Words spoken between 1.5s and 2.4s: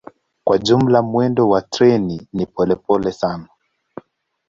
treni